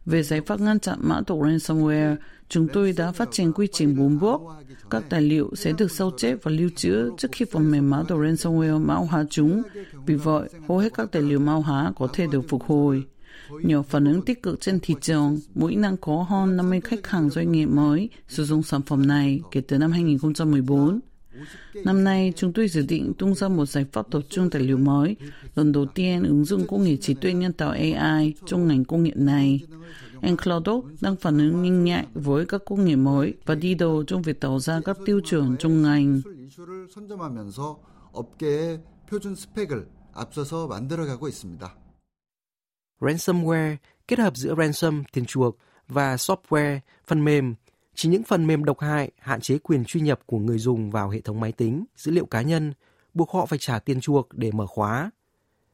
Về 0.05 0.23
giải 0.23 0.41
pháp 0.41 0.59
ngăn 0.59 0.79
chặn 0.79 0.99
mã 1.01 1.21
độc 1.27 1.39
ransomware, 1.39 2.15
chúng 2.49 2.67
tôi 2.67 2.93
đã 2.97 3.11
phát 3.11 3.29
triển 3.31 3.53
quy 3.53 3.67
trình 3.71 3.97
bốn 3.97 4.19
bước. 4.19 4.41
Các 4.89 5.03
tài 5.09 5.21
liệu 5.21 5.51
sẽ 5.55 5.73
được 5.77 5.91
sao 5.91 6.11
chép 6.17 6.37
và 6.43 6.51
lưu 6.51 6.69
trữ 6.75 7.09
trước 7.17 7.27
khi 7.31 7.45
phần 7.51 7.71
mềm 7.71 7.89
mã 7.89 8.03
độc 8.07 8.19
ransomware 8.19 8.85
mã 8.85 8.93
hóa 8.93 9.25
chúng. 9.29 9.61
Vì 10.05 10.15
vậy, 10.15 10.49
hầu 10.67 10.77
hết 10.77 10.93
các 10.93 11.11
tài 11.11 11.21
liệu 11.21 11.39
mã 11.39 11.53
hóa 11.53 11.93
có 11.95 12.07
thể 12.13 12.27
được 12.27 12.41
phục 12.49 12.63
hồi 12.63 13.03
Nhờ 13.52 13.82
phản 13.82 14.04
ứng 14.04 14.22
tích 14.22 14.42
cực 14.42 14.60
trên 14.60 14.80
thị 14.80 14.94
trường, 15.00 15.38
mỗi 15.54 15.74
năm 15.74 15.96
có 16.00 16.22
hơn 16.22 16.56
50 16.56 16.80
khách 16.80 17.06
hàng 17.06 17.30
doanh 17.30 17.52
nghiệp 17.52 17.66
mới 17.66 18.08
sử 18.28 18.44
dụng 18.44 18.62
sản 18.62 18.82
phẩm 18.82 19.06
này 19.06 19.40
kể 19.50 19.60
từ 19.60 19.78
năm 19.78 19.92
2014. 19.92 21.00
Năm 21.84 22.04
nay, 22.04 22.32
chúng 22.36 22.52
tôi 22.52 22.68
dự 22.68 22.82
định 22.88 23.12
tung 23.18 23.34
ra 23.34 23.48
một 23.48 23.66
giải 23.66 23.86
pháp 23.92 24.06
tập 24.10 24.22
trung 24.28 24.50
tài 24.50 24.62
liệu 24.62 24.76
mới, 24.76 25.16
lần 25.54 25.72
đầu 25.72 25.86
tiên 25.86 26.22
ứng 26.22 26.44
dụng 26.44 26.66
công 26.66 26.84
nghệ 26.84 26.96
trí 26.96 27.14
tuệ 27.14 27.32
nhân 27.32 27.52
tạo 27.52 27.70
AI 27.70 28.34
trong 28.46 28.68
ngành 28.68 28.84
công 28.84 29.02
nghệ 29.02 29.12
này. 29.14 29.60
Enclodoc 30.20 30.84
đang 31.00 31.16
phản 31.16 31.38
ứng 31.38 31.62
nhanh 31.62 31.84
nhạy 31.84 32.06
với 32.14 32.46
các 32.46 32.62
công 32.64 32.84
nghệ 32.84 32.96
mới 32.96 33.34
và 33.46 33.54
đi 33.54 33.74
đầu 33.74 34.04
trong 34.06 34.22
việc 34.22 34.40
tạo 34.40 34.58
ra 34.60 34.80
các 34.84 34.98
tiêu 35.04 35.20
chuẩn 35.24 35.56
trong 35.56 35.82
ngành. 35.82 36.20
이슈를 36.48 36.88
선점하면서 36.90 37.78
업계의 38.12 38.80
표준 39.08 39.36
스펙을 39.36 39.86
앞서서 40.12 40.66
만들어가고 40.66 41.28
있습니다. 41.28 41.81
Ransomware 43.03 43.75
kết 44.07 44.19
hợp 44.19 44.37
giữa 44.37 44.55
ransom 44.57 45.03
tiền 45.13 45.25
chuộc 45.25 45.57
và 45.87 46.15
software 46.15 46.79
phần 47.07 47.25
mềm 47.25 47.55
chỉ 47.95 48.09
những 48.09 48.23
phần 48.23 48.47
mềm 48.47 48.63
độc 48.63 48.79
hại 48.79 49.11
hạn 49.19 49.41
chế 49.41 49.57
quyền 49.57 49.85
truy 49.85 50.01
nhập 50.01 50.19
của 50.25 50.37
người 50.37 50.57
dùng 50.57 50.91
vào 50.91 51.09
hệ 51.09 51.21
thống 51.21 51.39
máy 51.39 51.51
tính, 51.51 51.85
dữ 51.95 52.11
liệu 52.11 52.25
cá 52.25 52.41
nhân, 52.41 52.73
buộc 53.13 53.31
họ 53.31 53.45
phải 53.45 53.59
trả 53.59 53.79
tiền 53.79 54.01
chuộc 54.01 54.33
để 54.33 54.51
mở 54.51 54.67
khóa. 54.67 55.11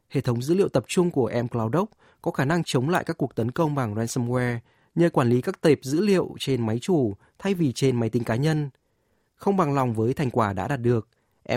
Hệ 0.09 0.21
thống 0.21 0.41
dữ 0.41 0.55
liệu 0.55 0.69
tập 0.69 0.83
trung 0.87 1.11
của 1.11 1.31
mCloudOc 1.43 1.89
có 2.21 2.31
khả 2.31 2.45
năng 2.45 2.63
chống 2.63 2.89
lại 2.89 3.03
các 3.03 3.17
cuộc 3.17 3.35
tấn 3.35 3.51
công 3.51 3.75
bằng 3.75 3.95
ransomware 3.95 4.57
nhờ 4.95 5.09
quản 5.09 5.29
lý 5.29 5.41
các 5.41 5.61
tệp 5.61 5.79
dữ 5.81 6.01
liệu 6.01 6.35
trên 6.39 6.65
máy 6.65 6.79
chủ 6.79 7.13
thay 7.39 7.53
vì 7.53 7.71
trên 7.71 7.99
máy 7.99 8.09
tính 8.09 8.23
cá 8.23 8.35
nhân. 8.35 8.69
Không 9.35 9.57
bằng 9.57 9.73
lòng 9.73 9.93
với 9.93 10.13
thành 10.13 10.29
quả 10.29 10.53
đã 10.53 10.67
đạt 10.67 10.81
được, 10.81 11.07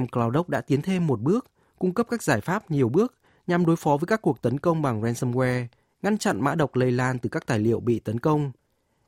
mCloudOc 0.01 0.49
đã 0.49 0.61
tiến 0.61 0.83
thêm 0.83 1.07
một 1.07 1.21
bước, 1.21 1.47
cung 1.79 1.95
cấp 1.95 2.07
các 2.11 2.23
giải 2.23 2.41
pháp 2.41 2.71
nhiều 2.71 2.89
bước 2.89 3.15
nhằm 3.47 3.67
đối 3.67 3.77
phó 3.77 3.97
với 3.97 4.07
các 4.07 4.23
cuộc 4.23 4.43
tấn 4.43 4.59
công 4.59 4.83
bằng 4.83 5.03
ransomware, 5.03 5.67
ngăn 6.03 6.19
chặn 6.19 6.41
mã 6.41 6.55
độc 6.55 6.77
lây 6.77 6.93
lan 6.93 7.19
từ 7.19 7.29
các 7.29 7.47
tài 7.47 7.59
liệu 7.59 7.81
bị 7.81 7.99
tấn 7.99 8.19
công. 8.19 8.53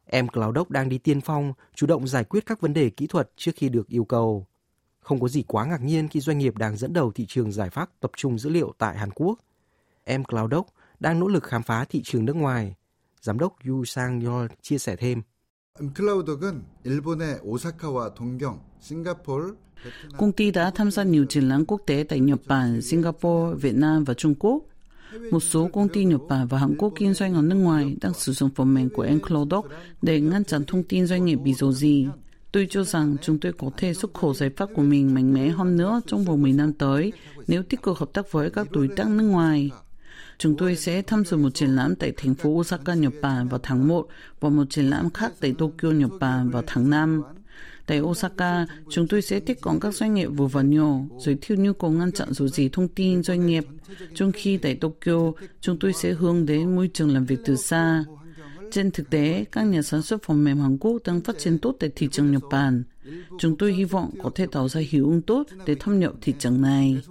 Em 0.06 0.26
mCloudOc 0.26 0.70
đang 0.70 0.88
đi 0.88 0.98
tiên 0.98 1.20
phong, 1.20 1.52
chủ 1.74 1.86
động 1.86 2.08
giải 2.08 2.24
quyết 2.24 2.46
các 2.46 2.60
vấn 2.60 2.74
đề 2.74 2.90
kỹ 2.90 3.06
thuật 3.06 3.30
trước 3.36 3.52
khi 3.56 3.68
được 3.68 3.88
yêu 3.88 4.04
cầu. 4.04 4.46
Không 5.00 5.20
có 5.20 5.28
gì 5.28 5.42
quá 5.48 5.64
ngạc 5.66 5.82
nhiên 5.82 6.08
khi 6.08 6.20
doanh 6.20 6.38
nghiệp 6.38 6.56
đang 6.56 6.76
dẫn 6.76 6.92
đầu 6.92 7.12
thị 7.12 7.26
trường 7.28 7.52
giải 7.52 7.70
pháp 7.70 7.90
tập 8.00 8.10
trung 8.16 8.38
dữ 8.38 8.50
liệu 8.50 8.72
tại 8.78 8.98
Hàn 8.98 9.10
Quốc. 9.10 9.38
Em 10.04 10.20
mCloudOc 10.20 10.66
đang 11.00 11.20
nỗ 11.20 11.28
lực 11.28 11.44
khám 11.44 11.62
phá 11.62 11.84
thị 11.84 12.02
trường 12.04 12.24
nước 12.24 12.36
ngoài. 12.36 12.74
Giám 13.20 13.38
đốc 13.38 13.56
Yu 13.66 13.84
Sang 13.84 14.20
Yol 14.20 14.46
chia 14.62 14.78
sẻ 14.78 14.96
thêm. 14.96 15.22
클라우덕은 15.93 16.63
일본의 16.83 17.39
오사카와 17.43 18.13
동경, 18.13 18.59
싱가폴, 18.81 19.57
Công 20.17 20.31
ty 20.33 20.51
đã 20.51 20.71
tham 20.75 20.91
gia 20.91 21.03
nhiều 21.03 21.25
triển 21.25 21.49
lãm 21.49 21.65
quốc 21.65 21.81
tế 21.85 22.05
tại 22.09 22.19
Nhật 22.19 22.39
Bản, 22.47 22.81
Singapore, 22.81 23.55
Việt 23.61 23.75
Nam 23.75 24.03
và 24.03 24.13
Trung 24.13 24.35
Quốc. 24.39 24.63
Một 25.31 25.39
số 25.39 25.69
công 25.73 25.89
ty 25.89 26.05
Nhật 26.05 26.21
Bản 26.29 26.47
và 26.47 26.57
Hàn 26.57 26.75
Quốc 26.77 26.93
kinh 26.95 27.13
doanh 27.13 27.33
ở 27.33 27.41
nước 27.41 27.55
ngoài 27.55 27.95
đang 28.01 28.13
sử 28.13 28.31
dụng 28.31 28.49
phần 28.55 28.73
mềm 28.73 28.89
của 28.89 29.01
Enclodoc 29.01 29.65
để 30.01 30.21
ngăn 30.21 30.45
chặn 30.45 30.63
thông 30.67 30.83
tin 30.83 31.07
doanh 31.07 31.25
nghiệp 31.25 31.35
bị 31.35 31.53
dò 31.53 31.71
dỉ. 31.71 32.07
Tôi 32.51 32.67
cho 32.69 32.83
rằng 32.83 33.15
chúng 33.21 33.39
tôi 33.39 33.53
có 33.53 33.69
thể 33.77 33.93
xuất 33.93 34.13
khẩu 34.13 34.33
giải 34.33 34.49
pháp 34.49 34.69
của 34.75 34.81
mình 34.81 35.13
mạnh 35.13 35.33
mẽ 35.33 35.49
hơn 35.49 35.77
nữa 35.77 36.01
trong 36.07 36.23
vòng 36.23 36.41
10 36.41 36.53
năm 36.53 36.73
tới 36.73 37.13
nếu 37.47 37.63
tích 37.63 37.81
cực 37.81 37.97
hợp 37.97 38.09
tác 38.13 38.31
với 38.31 38.49
các 38.49 38.71
đối 38.71 38.87
tác 38.87 39.07
nước 39.07 39.23
ngoài. 39.23 39.71
Chúng 40.38 40.56
tôi 40.56 40.76
sẽ 40.76 41.02
tham 41.02 41.24
dự 41.24 41.36
một 41.36 41.54
triển 41.54 41.70
lãm 41.70 41.94
tại 41.94 42.12
thành 42.16 42.34
phố 42.34 42.50
Osaka, 42.50 42.94
Nhật 42.94 43.12
Bản 43.22 43.48
vào 43.48 43.60
tháng 43.62 43.88
1 43.88 44.08
và 44.40 44.48
một 44.48 44.64
triển 44.70 44.90
lãm 44.90 45.10
khác 45.10 45.32
tại 45.40 45.54
Tokyo, 45.58 45.88
Nhật 45.90 46.10
Bản 46.20 46.50
vào 46.50 46.62
tháng 46.66 46.90
5. 46.90 47.22
Tại 47.86 48.00
Osaka, 48.00 48.66
chúng 48.90 49.08
tôi 49.08 49.22
sẽ 49.22 49.40
tiếp 49.40 49.56
cận 49.62 49.80
các 49.80 49.94
doanh 49.94 50.14
nghiệp 50.14 50.26
vừa 50.26 50.46
và 50.46 50.62
nhỏ, 50.62 50.98
giới 51.18 51.38
thiệu 51.40 51.56
nhu 51.60 51.72
cầu 51.72 51.90
ngăn 51.90 52.12
chặn 52.12 52.32
dò 52.32 52.46
gì 52.46 52.68
thông 52.68 52.88
tin 52.88 53.22
doanh 53.22 53.46
nghiệp. 53.46 53.64
Trong 54.14 54.32
khi 54.32 54.56
tại 54.56 54.74
Tokyo, 54.74 55.32
chúng 55.60 55.78
tôi 55.78 55.92
sẽ 55.92 56.12
hướng 56.12 56.46
đến 56.46 56.76
môi 56.76 56.90
trường 56.94 57.14
làm 57.14 57.24
việc 57.24 57.38
từ 57.44 57.56
xa. 57.56 58.04
Trên 58.70 58.90
thực 58.90 59.10
tế, 59.10 59.44
các 59.52 59.62
nhà 59.62 59.82
sản 59.82 60.02
xuất 60.02 60.22
phần 60.22 60.44
mềm 60.44 60.60
Hàn 60.60 60.78
Quốc 60.78 61.02
đang 61.04 61.20
phát 61.20 61.38
triển 61.38 61.58
tốt 61.58 61.76
tại 61.80 61.90
thị 61.96 62.08
trường 62.12 62.32
Nhật 62.32 62.42
Bản. 62.50 62.82
Chúng 63.38 63.56
tôi 63.56 63.72
hy 63.72 63.84
vọng 63.84 64.10
có 64.22 64.30
thể 64.34 64.46
tạo 64.46 64.68
ra 64.68 64.80
hiệu 64.88 65.06
ứng 65.06 65.22
tốt 65.22 65.46
để 65.66 65.74
thâm 65.74 66.00
nhập 66.00 66.12
thị 66.20 66.34
trường 66.38 66.60
này. 66.60 67.02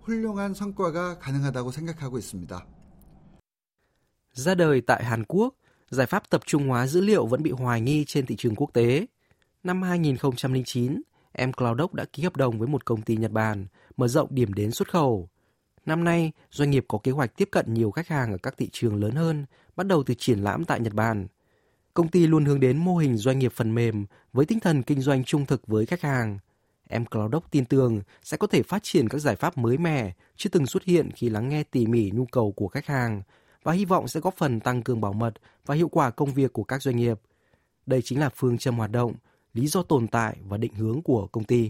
계속해서 0.00 0.06
일본 0.08 0.54
시장을 0.54 0.54
두드리면 0.54 0.54
훌륭한 0.54 0.54
성과가 0.54 1.18
가능하다고 1.18 1.70
생각하고 1.70 2.18
있습니다. 2.18 2.66
Ra 4.34 4.54
đời 4.54 4.80
tại 4.80 5.04
Hàn 5.04 5.24
Quốc, 5.24 5.54
giải 5.90 6.06
pháp 6.06 6.30
tập 6.30 6.40
trung 6.46 6.68
hóa 6.68 6.86
dữ 6.86 7.00
liệu 7.00 7.26
vẫn 7.26 7.42
bị 7.42 7.50
hoài 7.50 7.80
nghi 7.80 8.04
trên 8.04 8.26
thị 8.26 8.36
trường 8.36 8.54
quốc 8.56 8.70
tế. 8.72 9.06
Năm 9.62 9.82
2009, 9.82 11.02
mCloudOc 11.38 11.94
đã 11.94 12.04
ký 12.12 12.22
hợp 12.22 12.36
đồng 12.36 12.58
với 12.58 12.68
một 12.68 12.84
công 12.84 13.02
ty 13.02 13.16
Nhật 13.16 13.32
Bản, 13.32 13.66
mở 13.96 14.08
rộng 14.08 14.28
điểm 14.30 14.52
đến 14.52 14.70
xuất 14.70 14.88
khẩu. 14.90 15.28
Năm 15.86 16.04
nay, 16.04 16.32
doanh 16.50 16.70
nghiệp 16.70 16.84
có 16.88 16.98
kế 17.02 17.12
hoạch 17.12 17.36
tiếp 17.36 17.48
cận 17.52 17.74
nhiều 17.74 17.90
khách 17.90 18.08
hàng 18.08 18.32
ở 18.32 18.38
các 18.42 18.54
thị 18.58 18.68
trường 18.72 19.02
lớn 19.02 19.14
hơn, 19.14 19.46
bắt 19.76 19.86
đầu 19.86 20.02
từ 20.02 20.14
triển 20.14 20.38
lãm 20.38 20.64
tại 20.64 20.80
Nhật 20.80 20.92
Bản. 20.92 21.26
Công 21.94 22.08
ty 22.08 22.26
luôn 22.26 22.44
hướng 22.44 22.60
đến 22.60 22.76
mô 22.78 22.96
hình 22.96 23.16
doanh 23.16 23.38
nghiệp 23.38 23.52
phần 23.54 23.74
mềm 23.74 24.06
với 24.32 24.46
tinh 24.46 24.60
thần 24.60 24.82
kinh 24.82 25.00
doanh 25.00 25.24
trung 25.24 25.46
thực 25.46 25.66
với 25.66 25.86
khách 25.86 26.02
hàng. 26.02 26.38
Em 26.91 27.05
Cloudoc 27.05 27.51
tin 27.51 27.65
tưởng 27.65 28.01
sẽ 28.23 28.37
có 28.37 28.47
thể 28.47 28.63
phát 28.63 28.83
triển 28.83 29.09
các 29.09 29.17
giải 29.17 29.35
pháp 29.35 29.57
mới 29.57 29.77
mẻ 29.77 30.13
chưa 30.35 30.49
từng 30.49 30.65
xuất 30.65 30.83
hiện 30.83 31.09
khi 31.15 31.29
lắng 31.29 31.49
nghe 31.49 31.63
tỉ 31.63 31.85
mỉ 31.85 32.11
nhu 32.13 32.25
cầu 32.25 32.51
của 32.51 32.67
khách 32.67 32.85
hàng 32.85 33.21
và 33.63 33.73
hy 33.73 33.85
vọng 33.85 34.07
sẽ 34.07 34.19
góp 34.19 34.35
phần 34.37 34.59
tăng 34.59 34.81
cường 34.81 35.01
bảo 35.01 35.13
mật 35.13 35.33
và 35.65 35.75
hiệu 35.75 35.87
quả 35.87 36.11
công 36.11 36.33
việc 36.33 36.53
của 36.53 36.63
các 36.63 36.81
doanh 36.81 36.95
nghiệp. 36.95 37.19
Đây 37.85 38.01
chính 38.01 38.19
là 38.19 38.29
phương 38.35 38.57
châm 38.57 38.77
hoạt 38.77 38.91
động, 38.91 39.13
lý 39.53 39.67
do 39.67 39.83
tồn 39.83 40.07
tại 40.07 40.37
và 40.47 40.57
định 40.57 40.73
hướng 40.73 41.01
của 41.01 41.27
công 41.27 41.43
ty. 41.43 41.69